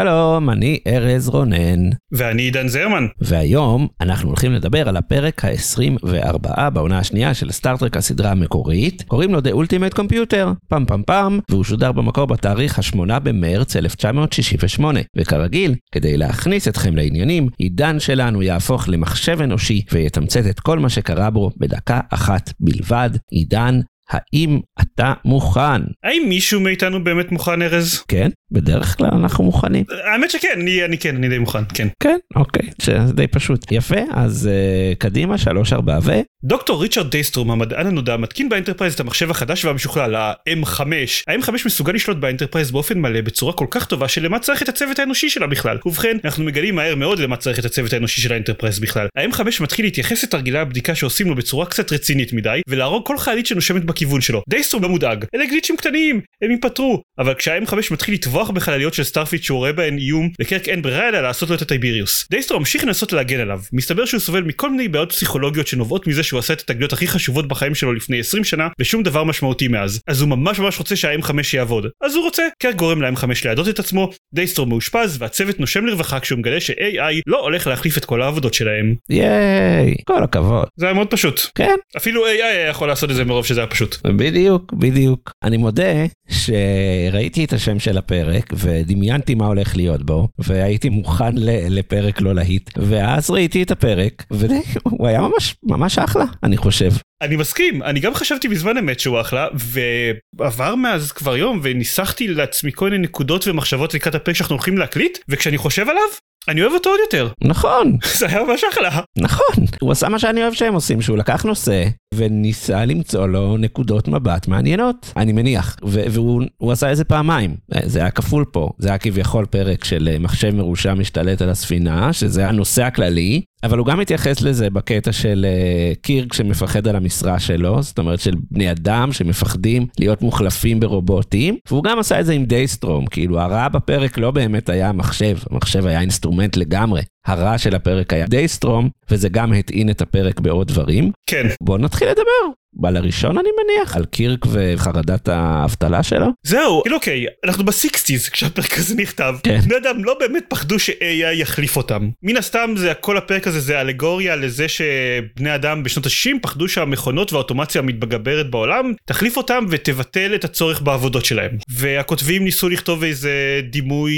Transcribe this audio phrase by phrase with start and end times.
[0.00, 3.06] שלום, אני ארז רונן, ואני עידן זרמן.
[3.20, 9.38] והיום אנחנו הולכים לדבר על הפרק ה-24 בעונה השנייה של סטארט-טרק הסדרה המקורית, קוראים לו
[9.38, 15.00] The Ultimate Computer, פעם פעם פעם, והוא שודר במקור בתאריך ה-8 במרץ 1968.
[15.16, 21.30] וכרגיל, כדי להכניס אתכם לעניינים, עידן שלנו יהפוך למחשב אנושי ויתמצת את כל מה שקרה
[21.30, 23.10] בו בדקה אחת בלבד.
[23.30, 23.80] עידן,
[24.10, 25.82] האם אתה מוכן?
[26.04, 28.02] האם מישהו מאיתנו באמת מוכן ארז?
[28.08, 29.84] כן, בדרך כלל אנחנו מוכנים.
[30.12, 31.88] האמת שכן, אני, אני כן, אני די מוכן, כן.
[32.02, 33.72] כן, אוקיי, זה די פשוט.
[33.72, 34.50] יפה, אז
[34.92, 36.12] uh, קדימה, שלוש, ארבע ו...
[36.44, 40.80] דוקטור ריצ'רד דייסטרום, המדען הנודע, מתקין באנטרפרייז את המחשב החדש והמשוכלל, ה-M5.
[41.28, 45.30] ה-M5 מסוגל לשלוט באנטרפרייז באופן מלא בצורה כל כך טובה שלמה צריך את הצוות האנושי
[45.30, 45.78] שלה בכלל.
[45.86, 49.06] ובכן, אנחנו מגלים מהר מאוד למה צריך את הצוות האנושי של האנטרפרייז בכלל.
[49.16, 53.84] ה-M5 מתחיל להתייחס לתרגילי הבדיקה שעושים לו בצורה קצת רצינית מדי, ולהרוג כל חללית שנושמת
[53.98, 54.42] בכיוון שלו.
[54.48, 57.02] דייסטרום לא מודאג, אלה גליצ'ים קטנים, הם ייפתרו.
[57.18, 61.20] אבל כשה-M5 מתחיל לטבוח בחלליות של סטארפליט שהוא רואה בהן איום, לקירק אין ברירה אלא
[61.20, 62.26] לעשות לו את הטייביריוס.
[62.30, 63.60] דייסטרום ממשיך לנסות להגן עליו.
[63.72, 67.48] מסתבר שהוא סובל מכל מיני בעיות פסיכולוגיות שנובעות מזה שהוא עשה את התגליות הכי חשובות
[67.48, 70.00] בחיים שלו לפני 20 שנה, ושום דבר משמעותי מאז.
[70.06, 71.86] אז הוא ממש ממש רוצה שה-M5 יעבוד.
[72.02, 72.42] אז הוא רוצה.
[72.62, 77.40] קרק גורם ל-M5 להדות את עצמו, דייסטרום מאושפז, והצוות נושם לרווחה כשהוא מגלה ש-AI לא
[77.40, 78.94] הולך להחליף את כל העבודות שלהם.
[79.10, 80.66] ייי, כל הכבוד.
[80.76, 81.40] זה היה מאוד פשוט.
[81.54, 83.87] כן, אפילו AI היה יכול לעשות את זה מרוב שזה היה פשוט.
[84.06, 85.30] בדיוק, בדיוק.
[85.42, 91.34] אני מודה שראיתי את השם של הפרק ודמיינתי מה הולך להיות בו, והייתי מוכן
[91.70, 96.92] לפרק לא להיט, ואז ראיתי את הפרק, והוא היה ממש, ממש אחלה, אני חושב.
[97.22, 102.70] אני מסכים, אני גם חשבתי בזמן אמת שהוא אחלה, ועבר מאז כבר יום וניסחתי לעצמי
[102.74, 106.08] כל מיני נקודות ומחשבות לקראת הפרק שאנחנו הולכים להקליט, וכשאני חושב עליו,
[106.48, 107.28] אני אוהב אותו עוד יותר.
[107.44, 109.00] נכון, זה היה ממש אחלה.
[109.18, 109.64] נכון.
[109.80, 111.84] הוא עשה מה שאני אוהב שהם עושים, שהוא לקח נושא
[112.14, 115.76] וניסה למצוא לו נקודות מבט מעניינות, אני מניח.
[115.82, 117.54] והוא הוא עשה את זה פעמיים,
[117.84, 118.70] זה היה כפול פה.
[118.78, 123.78] זה היה כביכול פרק של אה, מחשב מרושע משתלט על הספינה, שזה הנושא הכללי, אבל
[123.78, 128.34] הוא גם התייחס לזה בקטע של uh, קירק שמפחד על המשרה שלו, זאת אומרת של
[128.50, 133.68] בני אדם שמפחדים להיות מוחלפים ברובוטים, והוא גם עשה את זה עם דייסטרום, כאילו הרע
[133.68, 137.02] בפרק לא באמת היה המחשב, המחשב היה instrument לגמרי.
[137.28, 141.10] הרע של הפרק היה דייסטרום, וזה גם הטעין את הפרק בעוד דברים.
[141.30, 141.46] כן.
[141.62, 142.52] בואו נתחיל לדבר.
[142.86, 146.26] על הראשון אני מניח, על קירק וחרדת האבטלה שלו.
[146.42, 149.34] זהו, כאילו אוקיי, אנחנו בסיקסטיז כשהפרק הזה נכתב.
[149.42, 149.60] כן.
[149.60, 152.08] בני אדם לא באמת פחדו ש-AI יחליף אותם.
[152.22, 157.32] מן הסתם זה כל הפרק הזה זה אלגוריה לזה שבני אדם בשנות ה-60 פחדו שהמכונות
[157.32, 161.50] והאוטומציה המתגברת בעולם תחליף אותם ותבטל את הצורך בעבודות שלהם.
[161.70, 164.12] והכותבים ניסו לכתוב איזה דימוי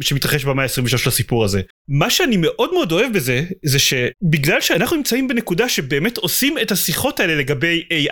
[0.00, 1.60] שמתרחש במאה ה-23 לסיפור הזה.
[1.88, 7.20] מה שאני מאוד מאוד אוהב בזה זה שבגלל שאנחנו נמצאים בנקודה שבאמת עושים את השיחות
[7.20, 8.03] האלה לגבי AI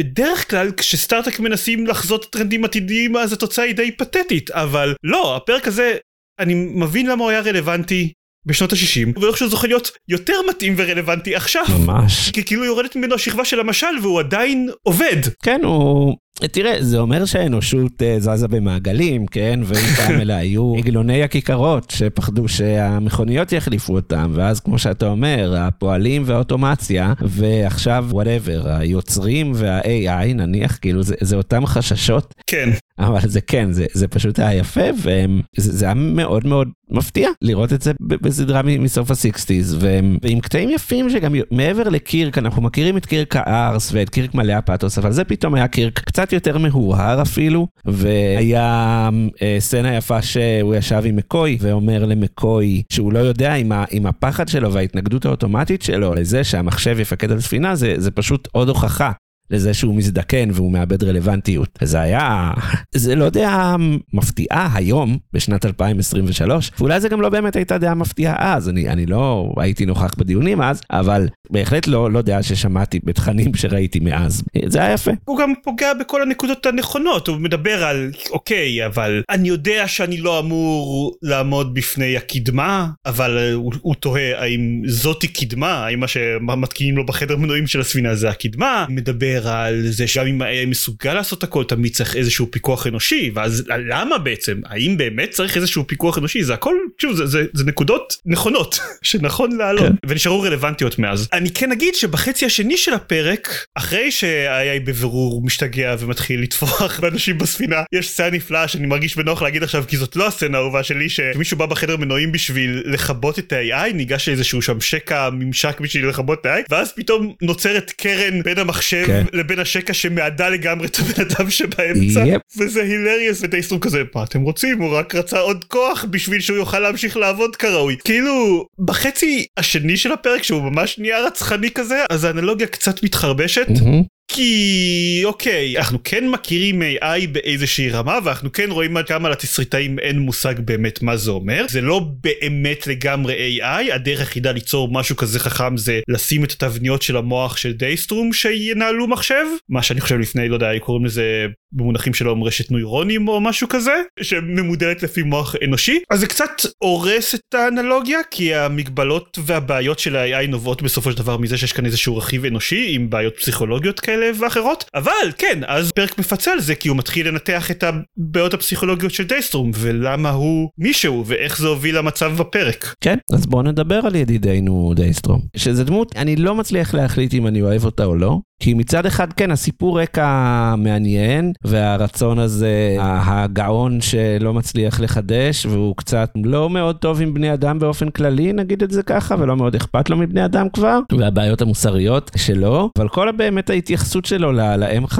[0.00, 4.50] ובדרך כלל כשסטארטרק מנסים לחזות טרנדים עתידיים אז התוצאה היא די פתטית.
[4.50, 5.96] אבל לא הפרק הזה
[6.38, 8.12] אני מבין למה הוא היה רלוונטי
[8.46, 11.64] בשנות ה-60 ואיכשהו זוכה להיות יותר מתאים ורלוונטי עכשיו.
[11.78, 12.30] ממש.
[12.30, 15.16] כי כאילו יורדת ממנו השכבה של המשל והוא עדיין עובד.
[15.42, 16.16] כן, הוא...
[16.34, 19.60] תראה, זה אומר שהאנושות אה, זזה במעגלים, כן?
[19.64, 26.22] ואם פעם אלה היו עגלוני הכרכרות שפחדו שהמכוניות יחליפו אותם, ואז כמו שאתה אומר, הפועלים
[26.26, 32.70] והאוטומציה, ועכשיו whatever, היוצרים וה-AI, נניח, כאילו זה, זה אותם חששות, כן
[33.00, 37.72] אבל זה כן, זה, זה פשוט היה יפה, וזה זה היה מאוד מאוד מפתיע לראות
[37.72, 39.76] את זה בסדרה מסוף הסיקסטיז,
[40.22, 44.98] ועם קטעים יפים שגם מעבר לקירק, אנחנו מכירים את קירק הארס ואת קירק מלא הפאתוס,
[44.98, 49.08] אבל זה פתאום היה קירק קצת יותר מהורהר אפילו, והיה
[49.42, 54.06] אה, סצנה יפה שהוא ישב עם מקוי ואומר למקוי שהוא לא יודע אם, ה- אם
[54.06, 59.12] הפחד שלו וההתנגדות האוטומטית שלו לזה שהמחשב יפקד על ספינה, זה, זה פשוט עוד הוכחה.
[59.50, 61.78] לזה שהוא מזדקן והוא מאבד רלוונטיות.
[61.82, 62.50] זה היה,
[62.94, 63.76] זה לא דעה
[64.12, 69.06] מפתיעה היום, בשנת 2023, ואולי זה גם לא באמת הייתה דעה מפתיעה אז, אני, אני
[69.06, 74.42] לא הייתי נוכח בדיונים אז, אבל בהחלט לא, לא דעה ששמעתי בתכנים שראיתי מאז.
[74.66, 75.10] זה היה יפה.
[75.24, 80.38] הוא גם פוגע בכל הנקודות הנכונות הוא מדבר על אוקיי אבל אני יודע שאני לא
[80.38, 87.06] אמור לעמוד בפני הקדמה אבל הוא, הוא תוהה האם זאתי קדמה האם מה שמתקינים לו
[87.06, 91.42] בחדר מנועים של הספינה זה הקדמה מדבר מדבר על זה שגם אם ה-AI מסוגל לעשות
[91.42, 96.44] הכל תמיד צריך איזשהו פיקוח אנושי ואז למה בעצם האם באמת צריך איזשהו פיקוח אנושי
[96.44, 100.08] זה הכל שוב זה, זה, זה נקודות נכונות שנכון להעלות כן.
[100.08, 106.42] ונשארו רלוונטיות מאז אני כן אגיד שבחצי השני של הפרק אחרי שה-AI בבירור משתגע ומתחיל
[106.42, 110.58] לטפוח באנשים בספינה יש סצנה נפלאה שאני מרגיש בנוח להגיד עכשיו כי זאת לא הסצנה
[110.58, 115.80] האהובה שלי שמישהו בא בחדר מנועים בשביל לכבות את ה-AI ניגש לאיזשהו שם שקע ממשק
[115.80, 119.24] בשביל לכבות את ה-AI ואז פתאום נוצרת קרן בין המחשב כן.
[119.32, 122.58] לבין השקע שמעדה לגמרי את הבן אדם שבאמצע yep.
[122.58, 126.78] וזה הילריוס ודייסטרום כזה מה אתם רוצים הוא רק רצה עוד כוח בשביל שהוא יוכל
[126.78, 132.66] להמשיך לעבוד כראוי כאילו בחצי השני של הפרק שהוא ממש נהיה רצחני כזה אז האנלוגיה
[132.66, 134.04] קצת מתחרבשת mm-hmm.
[134.32, 140.18] כי אוקיי אנחנו כן מכירים AI באיזושהי רמה ואנחנו כן רואים עד כמה לתסריטאים אין
[140.18, 141.66] מושג באמת מה זה אומר.
[141.68, 147.02] זה לא באמת לגמרי AI הדרך היחידה ליצור משהו כזה חכם זה לשים את התבניות
[147.02, 152.14] של המוח של דייסטרום שינהלו מחשב מה שאני חושב לפני לא יודע קוראים לזה במונחים
[152.14, 155.98] של היום רשת נוירונים או משהו כזה שממודלת לפי מוח אנושי.
[156.10, 161.36] אז זה קצת הורס את האנלוגיה כי המגבלות והבעיות של ה-AI נובעות בסופו של דבר
[161.36, 164.84] מזה שיש כאן איזשהו רכיב אנושי עם בעיות פסיכולוגיות כאלה ואחרות.
[164.94, 169.24] אבל כן אז פרק מפצה על זה כי הוא מתחיל לנתח את הבעיות הפסיכולוגיות של
[169.24, 172.94] דייסטרום ולמה הוא מישהו ואיך זה הוביל למצב בפרק.
[173.00, 177.62] כן אז בוא נדבר על ידידנו דייסטרום שזה דמות אני לא מצליח להחליט אם אני
[177.62, 184.54] אוהב אותה או לא כי מצד אחד כן הסיפור רקע מעניין והרצון הזה הגאון שלא
[184.54, 189.02] מצליח לחדש והוא קצת לא מאוד טוב עם בני אדם באופן כללי נגיד את זה
[189.02, 194.24] ככה ולא מאוד אכפת לו מבני אדם כבר והבעיות המוסריות שלו אבל כל באמת ההתייחסות
[194.24, 195.18] שלו ל-M5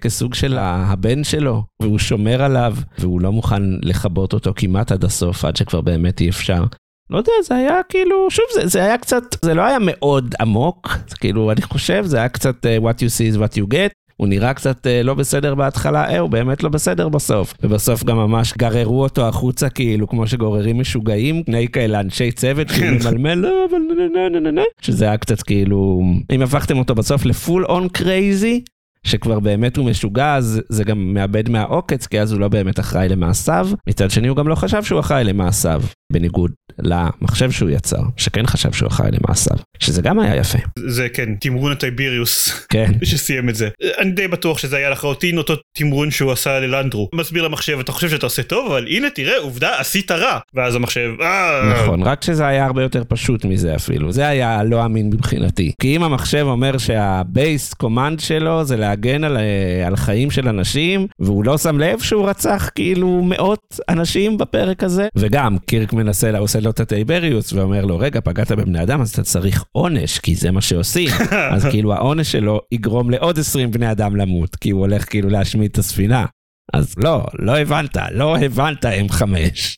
[0.00, 5.44] כסוג של הבן שלו והוא שומר עליו והוא לא מוכן לכבות אותו כמעט עד הסוף
[5.44, 6.64] עד שכבר באמת אי אפשר.
[7.12, 10.98] לא יודע, זה היה כאילו, שוב, זה, זה היה קצת, זה לא היה מאוד עמוק,
[11.08, 13.90] זה כאילו, אני חושב, זה היה קצת uh, what you see is what you get.
[14.16, 17.54] הוא נראה קצת uh, לא בסדר בהתחלה, אה, הוא באמת לא בסדר בסוף.
[17.62, 22.96] ובסוף גם ממש גררו אותו החוצה, כאילו, כמו שגוררים משוגעים, פני כאלה אנשי צוות, כאילו
[23.04, 26.94] ממלמל, לא, אבל נה נה נה נה נה, שזה היה קצת כאילו, אם הפכתם אותו
[26.94, 28.62] בסוף לפול און קרייזי,
[29.06, 33.08] שכבר באמת הוא משוגע, אז זה גם מאבד מהעוקץ, כי אז הוא לא באמת אחראי
[33.08, 33.68] למעשיו.
[33.88, 35.82] מצד שני, הוא גם לא חשב שהוא אחראי למעשיו,
[36.12, 40.58] בניגוד למחשב שהוא יצר, שכן חשב שהוא אחראי למעשיו, שזה גם היה יפה.
[40.78, 43.68] זה כן, תמרון הטייביריוס, כן, שסיים את זה.
[43.98, 47.08] אני די בטוח שזה היה לחלוטין אותו תמרון שהוא עשה ללנדרו.
[47.14, 50.38] מסביר למחשב, אתה חושב שאתה עושה טוב, אבל הנה תראה, עובדה, עשית רע.
[50.54, 51.72] ואז המחשב, אה...
[51.74, 54.12] נכון, רק שזה היה הרבה יותר פשוט מזה אפילו.
[54.12, 55.72] זה היה לא אמין מבחינתי.
[55.80, 60.48] כי אם המחשב אומר שה base command שלו זה להגן על, אה, על חיים של
[60.48, 66.38] אנשים, והוא לא שם לב שהוא רצח כאילו מאות אנשים בפרק הזה, וגם קירק מנסה,
[66.38, 70.34] עושה לו את הטייבריוס ואומר לו, רגע, פגעת בבני אדם, אז אתה צריך עונש, כי
[70.34, 71.08] זה מה שעושים.
[71.54, 75.70] אז כאילו העונש שלו יגרום לעוד 20 בני אדם למות, כי הוא הולך כאילו להשמיד
[75.70, 76.26] את הספינה.
[76.72, 79.22] אז לא, לא הבנת, לא הבנת M5.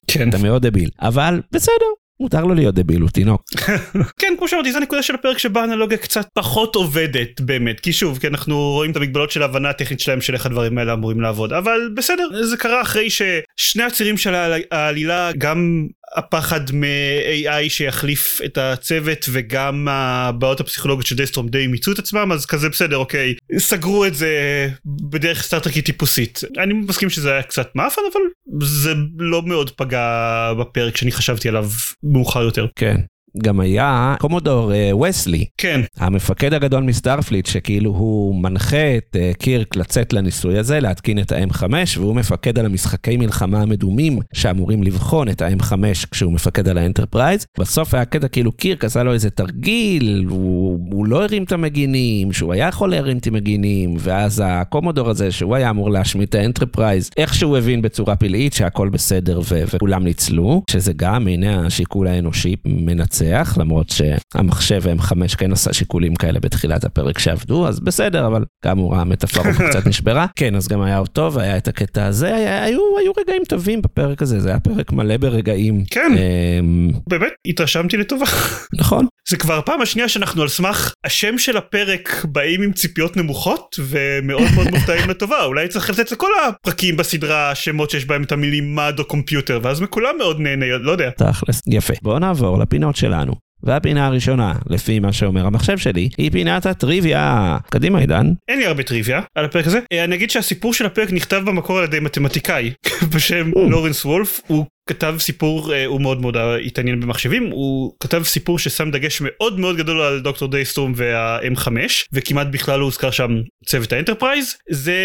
[0.06, 0.28] כן.
[0.28, 0.90] אתה מאוד דביל.
[1.00, 1.86] אבל בסדר,
[2.20, 3.42] מותר לו להיות דביל, הוא תינוק.
[4.20, 8.18] כן, כמו שאמרתי, זו הנקודה של הפרק שבה האנלוגיה קצת פחות עובדת באמת, כי שוב,
[8.18, 11.52] כי אנחנו רואים את המגבלות של ההבנה הטכנית שלהם של איך הדברים האלה אמורים לעבוד,
[11.52, 14.34] אבל בסדר, זה קרה אחרי ששני הצירים של
[14.70, 21.98] העלילה, גם הפחד מ-AI שיחליף את הצוות וגם הבעיות הפסיכולוגיות של דסטרום די מיצו את
[21.98, 24.68] עצמם אז כזה בסדר אוקיי סגרו את זה
[25.10, 28.20] בדרך סטארטרקי טיפוסית אני מסכים שזה היה קצת מעפן אבל
[28.66, 31.66] זה לא מאוד פגע בפרק שאני חשבתי עליו
[32.02, 32.66] מאוחר יותר.
[32.76, 32.96] כן.
[33.42, 40.12] גם היה קומודור וסלי, כן, המפקד הגדול מסטארפליט שכאילו הוא מנחה את uh, קירק לצאת
[40.12, 41.64] לניסוי הזה, להתקין את ה-M5
[41.98, 45.72] והוא מפקד על המשחקי מלחמה המדומים שאמורים לבחון את ה-M5
[46.10, 47.46] כשהוא מפקד על האנטרפרייז.
[47.58, 52.32] בסוף היה קטע כאילו קירק עשה לו איזה תרגיל, הוא, הוא לא הרים את המגינים,
[52.32, 57.10] שהוא היה יכול להרים את המגינים, ואז הקומודור הזה שהוא היה אמור להשמיד את האנטרפרייז,
[57.16, 63.23] איכשהו הבין בצורה פלאית שהכל בסדר וכולם ניצלו, שזה גם הנה השיקול האנושי מנצח.
[63.24, 68.96] לנצח, למרות שהמחשב M5 כן עשה שיקולים כאלה בתחילת הפרק שעבדו, אז בסדר, אבל כאמור
[68.96, 70.26] המטאפורה קצת נשברה.
[70.36, 73.82] כן, אז גם היה עוד טוב, היה את הקטע הזה, היה, היו, היו רגעים טובים
[73.82, 75.84] בפרק הזה, זה היה פרק מלא ברגעים.
[75.90, 76.90] כן, אמ...
[77.08, 78.26] באמת, התרשמתי לטובה.
[78.80, 79.06] נכון.
[79.28, 84.48] זה כבר הפעם השנייה שאנחנו על סמך השם של הפרק באים עם ציפיות נמוכות ומאוד
[84.54, 88.94] מאוד מופתעים לטובה אולי צריך לתת לכל הפרקים בסדרה שמות שיש בהם את המילים מד
[88.98, 91.10] או קומפיוטר ואז מכולם מאוד נהנה לא יודע.
[91.10, 93.34] תכלס יפה בוא נעבור לפינות שלנו.
[93.62, 97.56] והפינה הראשונה, לפי מה שאומר המחשב שלי, היא פינת הטריוויה.
[97.70, 98.32] קדימה עידן.
[98.48, 99.80] אין לי הרבה טריוויה על הפרק הזה.
[99.92, 102.72] אה, אני אגיד שהסיפור של הפרק נכתב במקור על ידי מתמטיקאי
[103.14, 104.40] בשם לורנס וולף.
[104.46, 106.36] הוא כתב סיפור uh, הוא מאוד מאוד
[106.66, 111.68] התעניין במחשבים הוא כתב סיפור ששם דגש מאוד מאוד גדול על דוקטור דייסטרום וה-M5
[112.12, 113.30] וכמעט בכלל לא הוזכר שם
[113.66, 114.98] צוות האנטרפרייז זה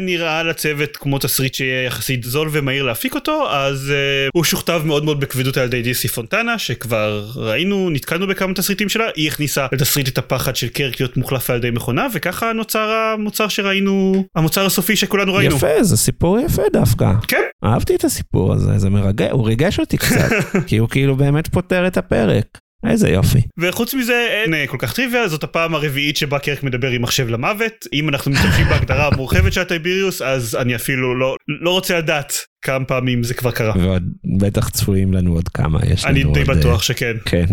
[0.00, 5.04] נראה לצוות כמו תסריט שיהיה יחסית זול ומהיר להפיק אותו אז uh, הוא שוכתב מאוד
[5.04, 9.66] מאוד בכבדות על ידי די סי פונטנה שכבר ראינו נתקלנו בכמה תסריטים שלה היא הכניסה
[9.72, 14.66] לתסריט את הפחד של קירק להיות מוחלף על ידי מכונה וככה נוצר המוצר שראינו המוצר
[14.66, 15.56] הסופי שכולנו ראינו.
[15.56, 17.12] יפה זה סיפור יפה דווקא.
[17.28, 17.42] כן.
[17.64, 20.30] אהבתי את הסיפור הזה זה מרגש הוא ריגש אותי קצת
[20.68, 22.58] כי הוא כאילו באמת פותר את הפרק.
[22.86, 23.40] איזה יופי.
[23.58, 27.28] וחוץ מזה אין אה, כל כך טריוויה זאת הפעם הרביעית שבה קרק מדבר עם מחשב
[27.28, 32.32] למוות אם אנחנו משתמשים בהגדרה המורחבת של הטייביריוס אז אני אפילו לא לא רוצה לדעת
[32.62, 33.74] כמה פעמים זה כבר קרה.
[33.78, 34.02] ועוד
[34.38, 37.16] בטח צפויים לנו עוד כמה יש אני לנו די עוד, בטוח אה, שכן.
[37.24, 37.44] כן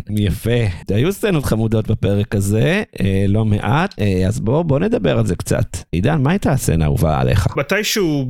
[0.89, 5.25] היו היו סצנות חמודות בפרק הזה אה, לא מעט אה, אז בוא בוא נדבר על
[5.25, 7.47] זה קצת עידן מה הייתה הסצנה האהובה עליך.
[7.57, 8.29] מתישהו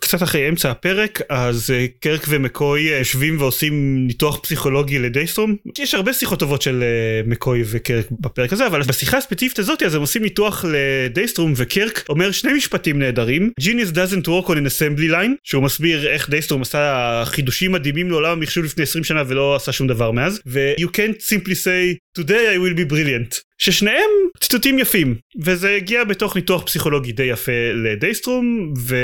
[0.00, 5.94] קצת אחרי אמצע הפרק אז אה, קרק ומקוי אה, יושבים ועושים ניתוח פסיכולוגי לדייסטרום יש
[5.94, 6.84] הרבה שיחות טובות של
[7.26, 12.30] מקוי וקרק בפרק הזה אבל בשיחה הספציפית הזאת אז הם עושים ניתוח לדייסטרום וקרק אומר
[12.30, 17.22] שני משפטים נהדרים genius doesn't work on an assembly line שהוא מסביר איך דייסטרום עשה
[17.26, 20.40] חידושים מדהימים לעולם המחשוב לפני 20 שנה ולא עשה שום דבר מאז.
[20.46, 26.04] ו- you can't simply say today I will be brilliant ששניהם ציטוטים יפים וזה הגיע
[26.04, 28.96] בתוך ניתוח פסיכולוגי די יפה לדייסטרום ו...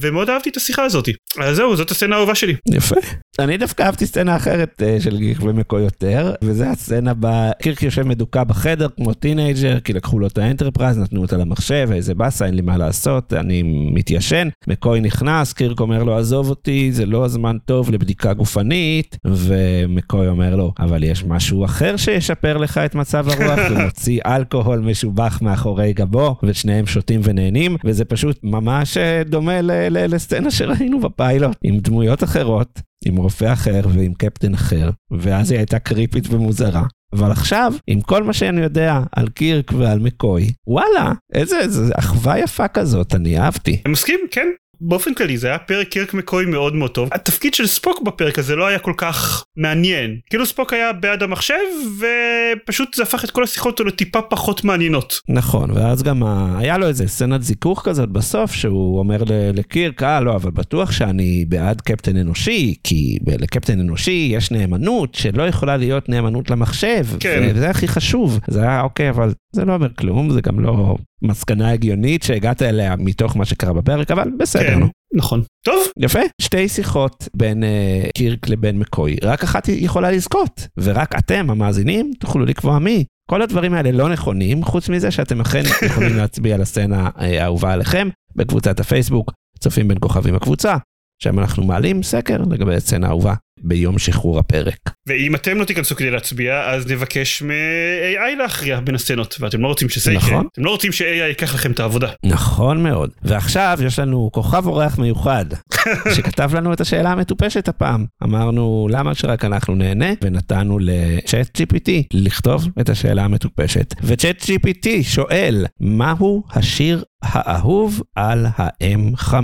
[0.00, 1.08] ומאוד אהבתי את השיחה הזאת
[1.38, 2.96] אז זהו זאת הסצנה האהובה שלי יפה.
[3.38, 8.02] אני דווקא אהבתי סצנה אחרת אה, של קירק ומקוי יותר, וזה הסצנה בה קירק יושב
[8.02, 12.54] מדוכא בחדר כמו teenager, כי לקחו לו את האנטרפרייז, נתנו אותה למחשב, איזה באסה, אין
[12.54, 13.62] לי מה לעשות, אני
[13.94, 14.48] מתיישן.
[14.66, 20.56] מקוי נכנס, קירק אומר לו, עזוב אותי, זה לא הזמן טוב לבדיקה גופנית, ומקוי אומר
[20.56, 21.96] לו, אבל יש משהו אחר
[22.32, 28.38] שישפר לך את מצב הרוח, ומוציא אלכוהול משובח מאחורי גבו, ושניהם שותים ונהנים, וזה פשוט
[28.42, 34.14] ממש אה, דומה ל- ל- לסצנה שראינו בפיילוט, עם דמויות אחרות, עם רופא אחר ועם
[34.14, 36.82] קפטן אחר, ואז היא הייתה קריפית ומוזרה.
[37.12, 42.38] אבל עכשיו, עם כל מה שאני יודע על קירק ועל מקוי, וואלה, איזה, איזה אחווה
[42.38, 43.80] יפה כזאת, אני אהבתי.
[43.86, 44.46] אני מסכים כן
[44.82, 48.56] באופן כללי זה היה פרק קירק מקוי מאוד מאוד טוב התפקיד של ספוק בפרק הזה
[48.56, 51.54] לא היה כל כך מעניין כאילו ספוק היה בעד המחשב
[51.98, 55.20] ופשוט זה הפך את כל השיחות שלו לטיפה פחות מעניינות.
[55.28, 56.58] נכון, ואז גם ה...
[56.58, 59.22] היה לו איזה סצנת זיכוך כזאת בסוף, שהוא אומר
[59.54, 65.42] לקירק, אה, לא, אבל בטוח שאני בעד קפטן אנושי, כי לקפטן אנושי יש נאמנות שלא
[65.48, 67.50] יכולה להיות נאמנות למחשב, כן.
[67.54, 68.40] וזה הכי חשוב.
[68.48, 72.96] זה היה אוקיי, אבל זה לא אומר כלום, זה גם לא מסקנה הגיונית שהגעת אליה
[72.98, 74.80] מתוך מה שקרה בפרק, אבל בסדר, כן.
[75.14, 76.20] נכון טוב יפה.
[76.40, 82.44] שתי שיחות בין uh, קירק לבין מקוי, רק אחת יכולה לזכות, ורק אתם, המאזינים, תוכלו
[82.44, 83.04] לקבוע מי.
[83.30, 87.72] כל הדברים האלה לא נכונים, חוץ מזה שאתם אכן יכולים להצביע על הסצנה אה, האהובה
[87.72, 90.76] עליכם בקבוצת הפייסבוק, צופים בין כוכבים הקבוצה,
[91.22, 94.78] שם אנחנו מעלים סקר לגבי הסצנה האהובה ביום שחרור הפרק.
[95.06, 99.88] ואם אתם לא תיכנסו כדי להצביע אז נבקש מ-AI להכריע בין הסצנות ואתם לא רוצים
[99.88, 100.46] שזה יקרה נכון.
[100.52, 102.08] אתם לא רוצים ש-AI ייקח לכם את העבודה.
[102.24, 103.10] נכון מאוד.
[103.22, 105.44] ועכשיו יש לנו כוכב אורח מיוחד,
[106.14, 108.06] שכתב לנו את השאלה המטופשת הפעם.
[108.22, 110.06] אמרנו, למה שרק אנחנו נהנה?
[110.22, 113.94] ונתנו לצ'אט GPT לכתוב את השאלה המטופשת.
[114.02, 119.34] וצ'אט GPT שואל, מהו השיר האהוב על ה-M5?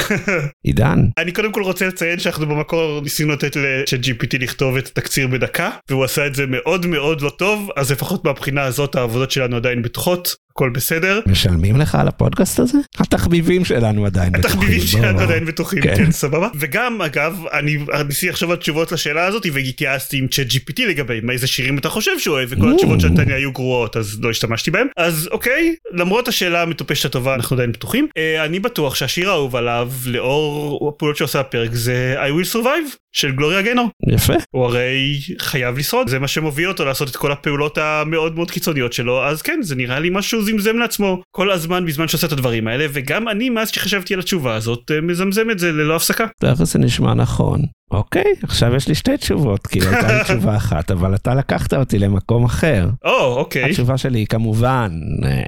[0.66, 5.26] עידן, אני קודם כל רוצה לציין שאנחנו במקור ניסינו לתת ל-chat GPT לכתוב את התקציר
[5.26, 9.56] בדקה והוא עשה את זה מאוד מאוד לא טוב אז לפחות מהבחינה הזאת העבודות שלנו
[9.56, 11.20] עדיין בטוחות הכל בסדר.
[11.26, 12.78] משלמים לך על הפודקאסט הזה?
[12.98, 14.58] התחביבים שלנו עדיין בטוחים.
[14.58, 15.20] התחביבים שלנו.
[15.20, 15.96] עדיין בטוחים, כן.
[15.96, 16.48] כן סבבה.
[16.54, 21.32] וגם אגב אני ניסיתי לחשוב על תשובות לשאלה הזאת והתייעצתי עם צ'אט GPT לגבי מה
[21.32, 22.72] איזה שירים אתה חושב שהוא אוהב וכל.
[22.72, 24.86] התשובות שנתן לי היו גרועות אז לא השתמשתי בהם.
[24.96, 28.08] אז אוקיי למרות השאלה המטופשת הטובה אנחנו עדיין פתוחים.
[28.16, 32.96] אה, אני בטוח שהשיר האהוב עליו לאור הפעולות שהוא עושה בפרק זה I will survive
[33.12, 33.88] של גלוריה גיינור.
[34.08, 34.34] יפה.
[34.50, 38.92] הוא הרי חייב לשרוד זה מה שמוביל אותו לעשות את כל הפעולות המאוד מאוד קיצוניות
[38.92, 42.68] שלו אז כן זה נראה לי מישהו זמזם לעצמו כל הזמן בזמן שעושה את הדברים
[42.68, 46.26] האלה וגם אני מאז שחשבתי על התשובה הזאת אה, מזמזם את זה ללא הפסקה.
[46.40, 47.60] תכף זה נשמע נכון.
[47.90, 51.98] אוקיי, עכשיו יש לי שתי תשובות, כי הייתה לי תשובה אחת, אבל אתה לקחת אותי
[51.98, 52.88] למקום אחר.
[53.04, 54.90] או אוקיי התשובה שלי היא כמובן,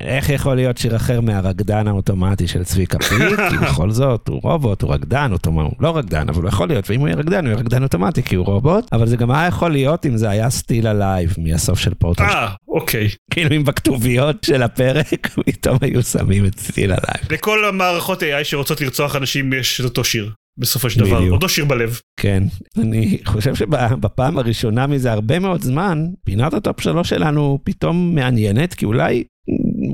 [0.01, 3.41] איך יכול להיות שיר אחר מהרקדן האוטומטי של צביקה פיק?
[3.51, 7.01] כי בכל זאת הוא רובוט, הוא רקדן הוא לא רקדן, אבל הוא יכול להיות, ואם
[7.01, 9.71] הוא יהיה רקדן, הוא יהיה רקדן אוטומטי כי הוא רובוט, אבל זה גם היה יכול
[9.71, 12.23] להיות אם זה היה Still Alive מהסוף של פורטל.
[12.23, 17.33] אה אוקיי כאילו אם בכתוביות של הפרק פתאום היו שמים את Still Alive.
[17.33, 21.31] לכל המערכות AI שרוצות לרצוח אנשים יש את אותו שיר בסופו של דבר.
[21.31, 22.01] אותו שיר בלב.
[22.21, 22.43] כן,
[22.79, 28.85] אני חושב שבפעם הראשונה מזה הרבה מאוד זמן, פינת הטופ שלוש שלנו פתאום מעניינת, כי
[28.85, 29.25] אולי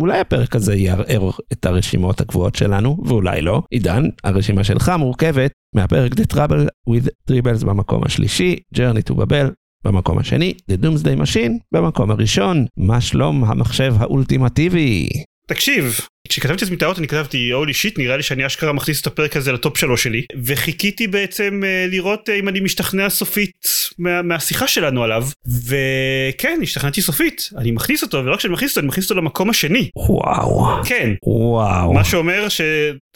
[0.00, 3.62] אולי הפרק הזה יערער את הרשימות הקבועות שלנו, ואולי לא.
[3.70, 9.50] עידן, הרשימה שלך מורכבת מהפרק The Trouble with Tribbles במקום השלישי, Journey to Babel
[9.84, 12.66] במקום השני, The Doomsday Machine במקום הראשון.
[12.76, 15.08] מה שלום המחשב האולטימטיבי?
[15.48, 19.36] תקשיב, כשכתבתי את מטרות אני כתבתי הולי שיט נראה לי שאני אשכרה מכניס את הפרק
[19.36, 23.68] הזה לטופ שלוש שלי וחיכיתי בעצם uh, לראות uh, אם אני משתכנע סופית
[23.98, 25.24] מה, מהשיחה שלנו עליו
[25.66, 29.50] וכן השתכנעתי סופית אני מכניס אותו ולא רק שאני מכניס אותו אני מכניס אותו למקום
[29.50, 29.90] השני.
[29.96, 30.84] וואו.
[30.84, 31.10] כן.
[31.22, 31.92] וואו.
[31.92, 32.60] מה שאומר ש...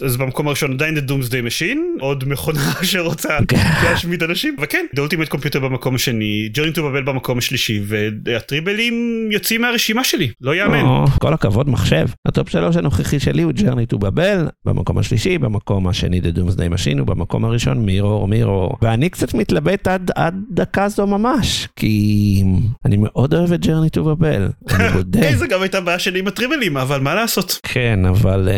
[0.03, 3.39] אז במקום הראשון עדיין The Doomsday Machine עוד מכונה שרוצה
[3.85, 7.81] להשמיד אנשים וכן The Ultimate Computer במקום השני to Babel במקום השלישי
[8.25, 10.85] והטריבלים יוצאים מהרשימה שלי לא יאמן.
[11.21, 12.07] כל הכבוד מחשב.
[12.29, 17.03] הטופ שלוש הנוכחי שלי הוא Journey to Babel במקום השלישי במקום השני The Doomsday Machine
[17.03, 22.45] ובמקום הראשון Mirror Mirror ואני קצת מתלבט עד, עד דקה זו ממש כי
[22.85, 24.75] אני מאוד אוהב את Journey to Babel.
[24.75, 25.35] אני בודק.
[25.35, 27.61] זה גם הייתה בעיה שלי עם הטריבלים אבל מה לעשות.
[27.63, 28.49] כן אבל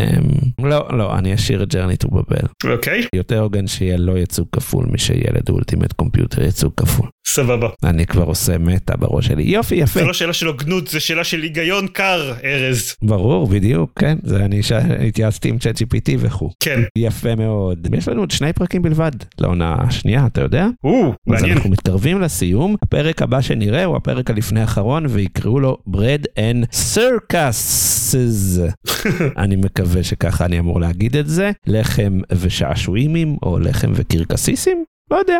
[0.58, 2.70] לא לא אני אשאיר את Journey to Babel.
[2.70, 3.02] אוקיי.
[3.14, 7.08] יותר הוגן שיהיה לא ייצוג כפול משל The Ultimate Computer ייצוג כפול.
[7.26, 7.68] סבבה.
[7.84, 10.00] אני כבר עושה מטה בראש שלי יופי יפה.
[10.00, 12.94] זה לא שאלה של הוגנות זה שאלה של היגיון קר ארז.
[13.02, 14.60] ברור בדיוק כן זה אני
[15.08, 16.50] התייעצתי עם צ'אט GPT וכו'.
[16.60, 16.80] כן.
[16.98, 17.88] יפה מאוד.
[17.94, 20.66] יש לנו עוד שני פרקים בלבד לעונה השנייה אתה יודע?
[20.84, 21.50] או, מעניין.
[21.50, 26.66] אז אנחנו מתקרבים לסיום הפרק הבא שנראה הוא הפרק הלפני האחרון ויקראו לו bread and
[26.94, 28.60] circuses.
[29.42, 34.84] אני מקווה שככה אני אמור להגיד את זה לחם ושעשועים או לחם וקרקסיסים.
[35.12, 35.38] לא יודע.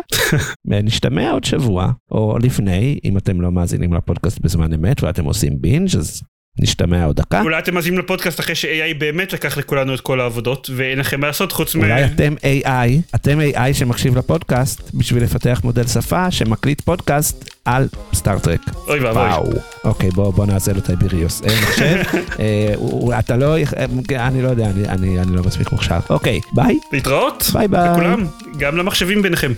[0.83, 5.95] נשתמע עוד שבוע או לפני אם אתם לא מאזינים לפודקאסט בזמן אמת ואתם עושים בינג'
[5.97, 6.21] אז
[6.59, 7.41] נשתמע עוד דקה.
[7.41, 11.27] אולי אתם מאזינים לפודקאסט אחרי ש-AI באמת לקח לכולנו את כל העבודות ואין לכם מה
[11.27, 11.79] לעשות חוץ מ...
[11.79, 18.61] אולי אתם AI, אתם AI שמקשיב לפודקאסט בשביל לפתח מודל שפה שמקליט פודקאסט על סטארטרק.
[18.87, 19.55] אוי ואבוי.
[19.83, 20.45] אוקיי בוא
[20.75, 21.41] לו טייבריוס.
[21.61, 21.95] מחשב,
[23.19, 23.55] אתה לא,
[24.15, 25.99] אני לא יודע, אני לא מספיק מוכשר.
[26.09, 26.79] אוקיי ביי.
[26.91, 27.49] להתראות.
[27.53, 27.89] ביי ביי.
[27.91, 28.25] לכולם,
[28.57, 29.53] גם למחשבים ביניכם.